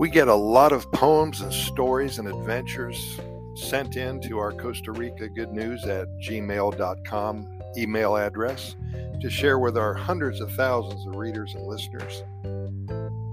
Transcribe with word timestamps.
We 0.00 0.08
get 0.08 0.28
a 0.28 0.34
lot 0.34 0.72
of 0.72 0.90
poems 0.92 1.42
and 1.42 1.52
stories 1.52 2.18
and 2.18 2.26
adventures 2.26 3.20
sent 3.54 3.96
in 3.96 4.18
to 4.22 4.38
our 4.38 4.50
Costa 4.50 4.92
Rica 4.92 5.28
Good 5.28 5.52
News 5.52 5.84
at 5.84 6.08
gmail.com 6.20 7.60
email 7.76 8.16
address 8.16 8.76
to 9.20 9.28
share 9.28 9.58
with 9.58 9.76
our 9.76 9.92
hundreds 9.92 10.40
of 10.40 10.50
thousands 10.52 11.06
of 11.06 11.16
readers 11.16 11.54
and 11.54 11.66
listeners 11.66 12.22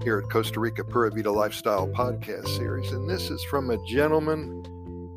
here 0.02 0.18
at 0.18 0.30
Costa 0.30 0.60
Rica 0.60 0.84
Pura 0.84 1.10
Vida 1.10 1.32
Lifestyle 1.32 1.88
Podcast 1.88 2.46
Series. 2.58 2.92
And 2.92 3.08
this 3.08 3.30
is 3.30 3.42
from 3.44 3.70
a 3.70 3.82
gentleman 3.86 4.62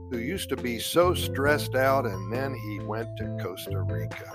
who 0.10 0.20
used 0.20 0.48
to 0.48 0.56
be 0.56 0.80
so 0.80 1.14
stressed 1.14 1.76
out 1.76 2.06
and 2.06 2.32
then 2.32 2.54
he 2.54 2.80
went 2.80 3.10
to 3.18 3.38
Costa 3.42 3.82
Rica. 3.82 4.32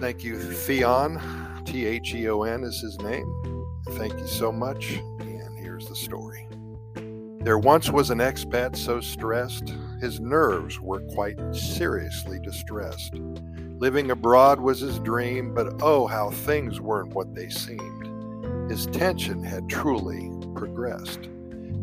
Thank 0.00 0.24
you, 0.24 0.36
Theon. 0.36 1.22
T 1.64 1.86
H 1.86 2.12
E 2.14 2.28
O 2.28 2.42
N 2.42 2.64
is 2.64 2.80
his 2.80 2.98
name. 3.02 3.57
Thank 3.96 4.18
you 4.18 4.26
so 4.26 4.52
much. 4.52 5.00
And 5.20 5.58
here's 5.58 5.86
the 5.86 5.96
story. 5.96 6.48
There 7.40 7.58
once 7.58 7.90
was 7.90 8.10
an 8.10 8.18
expat 8.18 8.76
so 8.76 9.00
stressed, 9.00 9.72
his 10.00 10.20
nerves 10.20 10.80
were 10.80 11.00
quite 11.14 11.38
seriously 11.54 12.38
distressed. 12.38 13.14
Living 13.78 14.10
abroad 14.10 14.60
was 14.60 14.80
his 14.80 14.98
dream, 14.98 15.54
but 15.54 15.80
oh, 15.80 16.06
how 16.06 16.30
things 16.30 16.80
weren't 16.80 17.14
what 17.14 17.34
they 17.34 17.48
seemed. 17.48 18.70
His 18.70 18.86
tension 18.86 19.42
had 19.42 19.68
truly 19.68 20.30
progressed. 20.54 21.20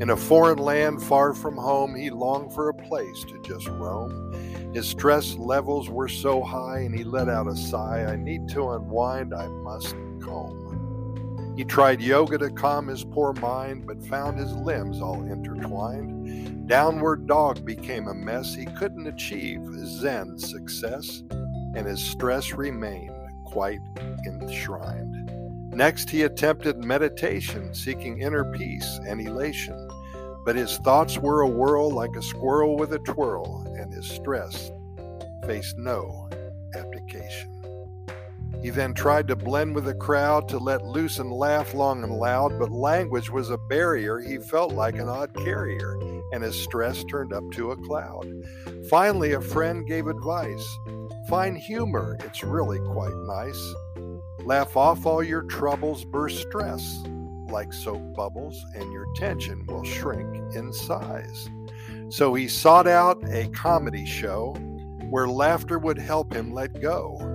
In 0.02 0.10
a 0.10 0.18
foreign 0.18 0.58
land 0.58 1.02
far 1.02 1.34
from 1.34 1.56
home, 1.56 1.96
he 1.96 2.10
longed 2.10 2.54
for 2.54 2.68
a 2.68 2.74
place 2.74 3.24
to 3.24 3.42
just 3.42 3.68
roam. 3.70 4.34
His 4.74 4.88
stress 4.88 5.36
levels 5.36 5.90
were 5.90 6.10
so 6.10 6.44
high, 6.44 6.80
and 6.80 6.94
he 6.94 7.06
let 7.06 7.30
out 7.30 7.48
a 7.48 7.56
sigh 7.56 8.06
I 8.06 8.18
need 8.18 8.50
to 8.50 8.72
unwind, 8.72 9.34
I 9.34 9.48
must 9.48 9.96
comb. 10.20 10.65
He 11.56 11.64
tried 11.64 12.02
yoga 12.02 12.38
to 12.40 12.50
calm 12.50 12.88
his 12.88 13.06
poor 13.06 13.32
mind, 13.34 13.88
but 13.88 14.06
found 14.06 14.38
his 14.38 14.54
limbs 14.54 15.02
all 15.02 15.24
intertwined. 15.24 16.68
Downward 16.68 17.28
dog 17.28 17.64
became 17.64 18.08
a 18.08 18.14
mess. 18.14 18.54
He 18.54 18.66
couldn't 18.66 19.08
achieve 19.08 19.62
Zen 19.86 20.38
success, 20.38 21.24
and 21.76 21.86
his 21.88 22.04
stress 22.04 22.52
remained 22.54 23.16
quite 23.46 23.80
enshrined. 24.26 25.32
Next, 25.74 26.10
he 26.10 26.24
attempted 26.24 26.84
meditation, 26.84 27.74
seeking 27.74 28.20
inner 28.20 28.52
peace 28.52 29.00
and 29.08 29.22
elation. 29.22 29.90
But 30.46 30.56
his 30.56 30.78
thoughts 30.80 31.18
were 31.18 31.42
a 31.42 31.48
whirl 31.48 31.90
like 31.90 32.16
a 32.18 32.22
squirrel 32.22 32.78
with 32.78 32.94
a 32.94 33.00
twirl, 33.00 33.66
and 33.80 33.94
his 33.94 34.10
stress 34.10 34.72
faced 35.46 35.78
no 35.78 36.30
abdication. 36.76 37.55
He 38.66 38.72
then 38.72 38.96
tried 38.96 39.28
to 39.28 39.36
blend 39.36 39.76
with 39.76 39.86
the 39.86 39.94
crowd 39.94 40.50
to 40.50 40.58
let 40.58 40.84
loose 40.84 41.20
and 41.20 41.32
laugh 41.32 41.76
long 41.76 42.02
and 42.02 42.12
loud, 42.12 42.58
but 42.58 42.72
language 42.72 43.30
was 43.30 43.52
a 43.52 43.60
barrier. 43.60 44.18
He 44.18 44.40
felt 44.40 44.74
like 44.74 44.96
an 44.96 45.08
odd 45.08 45.36
carrier, 45.36 46.00
and 46.32 46.44
his 46.44 46.60
stress 46.60 47.04
turned 47.04 47.32
up 47.32 47.44
to 47.52 47.70
a 47.70 47.78
cloud. 47.78 48.26
Finally, 48.90 49.34
a 49.34 49.40
friend 49.40 49.86
gave 49.86 50.08
advice 50.08 50.66
Find 51.30 51.56
humor, 51.56 52.18
it's 52.22 52.44
really 52.44 52.80
quite 52.80 53.14
nice. 53.28 53.74
Laugh 54.40 54.76
off 54.76 55.06
all 55.06 55.22
your 55.22 55.44
troubles, 55.44 56.04
burst 56.04 56.42
stress 56.42 57.04
like 57.52 57.72
soap 57.72 58.16
bubbles, 58.16 58.66
and 58.74 58.92
your 58.92 59.06
tension 59.16 59.64
will 59.68 59.84
shrink 59.84 60.56
in 60.56 60.74
size. 60.74 61.52
So 62.10 62.34
he 62.34 62.48
sought 62.48 62.88
out 62.88 63.24
a 63.30 63.48
comedy 63.50 64.08
show 64.08 64.54
where 65.12 65.28
laughter 65.28 65.78
would 65.78 66.00
help 66.00 66.34
him 66.34 66.52
let 66.52 66.82
go. 66.82 67.35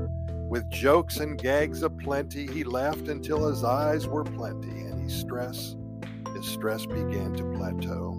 With 0.50 0.68
jokes 0.68 1.18
and 1.18 1.38
gags 1.38 1.84
aplenty, 1.84 2.44
he 2.44 2.64
laughed 2.64 3.06
until 3.06 3.46
his 3.46 3.62
eyes 3.62 4.08
were 4.08 4.24
plenty, 4.24 4.80
and 4.80 5.00
he 5.00 5.08
stress, 5.08 5.76
his 6.34 6.44
stress 6.44 6.86
began 6.86 7.34
to 7.34 7.44
plateau. 7.56 8.18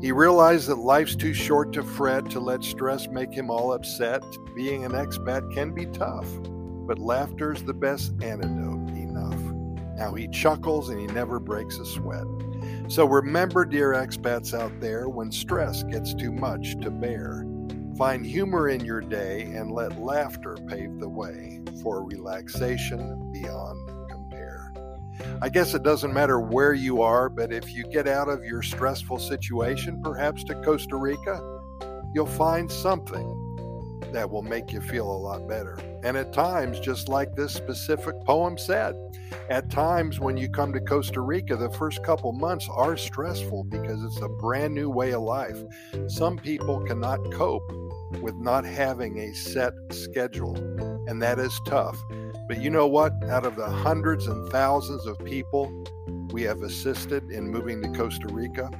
He 0.00 0.10
realized 0.10 0.68
that 0.68 0.78
life's 0.78 1.14
too 1.14 1.34
short 1.34 1.74
to 1.74 1.82
fret, 1.82 2.30
to 2.30 2.40
let 2.40 2.64
stress 2.64 3.08
make 3.08 3.34
him 3.34 3.50
all 3.50 3.74
upset. 3.74 4.24
Being 4.56 4.86
an 4.86 4.92
expat 4.92 5.52
can 5.52 5.74
be 5.74 5.84
tough, 5.84 6.26
but 6.86 6.98
laughter's 6.98 7.62
the 7.62 7.74
best 7.74 8.14
antidote 8.22 8.88
enough. 8.96 9.38
Now 9.98 10.14
he 10.14 10.28
chuckles 10.28 10.88
and 10.88 10.98
he 10.98 11.06
never 11.08 11.38
breaks 11.38 11.76
a 11.76 11.84
sweat. 11.84 12.24
So 12.88 13.04
remember, 13.04 13.66
dear 13.66 13.92
expats 13.92 14.58
out 14.58 14.80
there, 14.80 15.10
when 15.10 15.30
stress 15.30 15.82
gets 15.82 16.14
too 16.14 16.32
much 16.32 16.80
to 16.80 16.90
bear, 16.90 17.44
Find 17.96 18.26
humor 18.26 18.68
in 18.68 18.84
your 18.84 19.00
day 19.00 19.42
and 19.42 19.70
let 19.70 20.00
laughter 20.00 20.56
pave 20.68 20.98
the 20.98 21.08
way 21.08 21.60
for 21.80 22.04
relaxation 22.04 23.30
beyond 23.32 24.08
compare. 24.10 24.72
I 25.40 25.48
guess 25.48 25.74
it 25.74 25.84
doesn't 25.84 26.12
matter 26.12 26.40
where 26.40 26.72
you 26.72 27.02
are, 27.02 27.28
but 27.28 27.52
if 27.52 27.72
you 27.72 27.84
get 27.84 28.08
out 28.08 28.28
of 28.28 28.42
your 28.42 28.62
stressful 28.62 29.20
situation, 29.20 30.02
perhaps 30.02 30.42
to 30.44 30.54
Costa 30.56 30.96
Rica, 30.96 31.40
you'll 32.12 32.26
find 32.26 32.70
something 32.70 33.43
that 34.14 34.30
will 34.30 34.42
make 34.42 34.72
you 34.72 34.80
feel 34.80 35.10
a 35.10 35.12
lot 35.12 35.48
better. 35.48 35.78
And 36.02 36.16
at 36.16 36.32
times, 36.32 36.80
just 36.80 37.08
like 37.08 37.34
this 37.34 37.52
specific 37.52 38.14
poem 38.24 38.56
said, 38.56 38.94
at 39.48 39.70
times 39.70 40.20
when 40.20 40.36
you 40.36 40.48
come 40.48 40.72
to 40.72 40.80
Costa 40.80 41.20
Rica, 41.20 41.56
the 41.56 41.70
first 41.70 42.02
couple 42.04 42.32
months 42.32 42.68
are 42.70 42.96
stressful 42.96 43.64
because 43.64 44.02
it's 44.04 44.20
a 44.22 44.28
brand 44.28 44.74
new 44.74 44.88
way 44.88 45.12
of 45.12 45.22
life. 45.22 45.58
Some 46.06 46.38
people 46.38 46.80
cannot 46.86 47.18
cope 47.32 47.68
with 48.20 48.36
not 48.36 48.64
having 48.64 49.18
a 49.18 49.34
set 49.34 49.72
schedule, 49.90 50.56
and 51.08 51.20
that 51.20 51.38
is 51.38 51.60
tough. 51.66 52.00
But 52.46 52.60
you 52.60 52.70
know 52.70 52.86
what? 52.86 53.12
Out 53.24 53.44
of 53.44 53.56
the 53.56 53.68
hundreds 53.68 54.26
and 54.26 54.48
thousands 54.50 55.06
of 55.06 55.18
people 55.24 55.84
we 56.30 56.42
have 56.42 56.62
assisted 56.62 57.30
in 57.30 57.48
moving 57.48 57.82
to 57.82 57.88
Costa 57.88 58.28
Rica, 58.28 58.70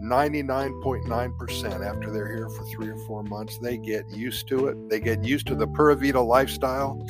99.9% 0.00 1.86
after 1.86 2.10
they're 2.10 2.34
here 2.34 2.48
for 2.48 2.64
three 2.64 2.88
or 2.88 2.96
four 3.06 3.22
months, 3.22 3.58
they 3.58 3.76
get 3.76 4.08
used 4.10 4.48
to 4.48 4.68
it. 4.68 4.88
They 4.88 5.00
get 5.00 5.22
used 5.22 5.46
to 5.48 5.54
the 5.54 5.66
Pura 5.66 5.94
Vida 5.96 6.20
lifestyle. 6.20 7.06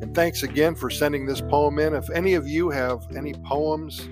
And 0.00 0.14
thanks 0.14 0.42
again 0.42 0.74
for 0.74 0.90
sending 0.90 1.24
this 1.24 1.40
poem 1.40 1.78
in. 1.78 1.94
If 1.94 2.10
any 2.10 2.34
of 2.34 2.46
you 2.46 2.68
have 2.70 3.06
any 3.16 3.32
poems, 3.32 4.06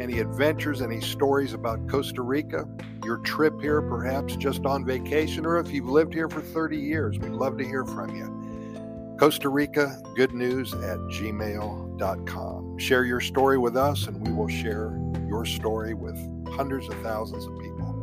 any 0.00 0.18
adventures, 0.18 0.82
any 0.82 1.00
stories 1.00 1.52
about 1.52 1.88
Costa 1.88 2.22
Rica, 2.22 2.66
your 3.04 3.18
trip 3.18 3.60
here, 3.60 3.80
perhaps 3.80 4.34
just 4.36 4.66
on 4.66 4.84
vacation, 4.84 5.46
or 5.46 5.58
if 5.58 5.70
you've 5.70 5.88
lived 5.88 6.12
here 6.12 6.28
for 6.28 6.40
30 6.40 6.76
years, 6.76 7.18
we'd 7.20 7.30
love 7.30 7.56
to 7.58 7.64
hear 7.64 7.84
from 7.84 8.16
you. 8.16 9.16
Costa 9.20 9.48
Rica 9.48 9.96
Good 10.16 10.32
News 10.32 10.72
at 10.74 10.98
gmail.com. 10.98 12.78
Share 12.78 13.04
your 13.04 13.20
story 13.20 13.58
with 13.58 13.76
us, 13.76 14.08
and 14.08 14.26
we 14.26 14.32
will 14.32 14.48
share 14.48 14.98
your 15.28 15.44
story 15.44 15.94
with 15.94 16.16
hundreds 16.52 16.88
of 16.88 16.94
thousands 17.02 17.46
of 17.46 17.58
people. 17.58 17.94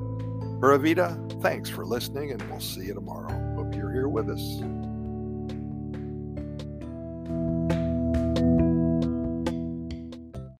Pura 0.59 0.77
Vida, 0.77 1.19
thanks 1.41 1.69
for 1.69 1.85
listening, 1.85 2.31
and 2.31 2.41
we'll 2.49 2.59
see 2.59 2.85
you 2.85 2.93
tomorrow. 2.93 3.31
Hope 3.55 3.73
you're 3.75 3.93
here 3.93 4.09
with 4.09 4.29
us. 4.29 4.88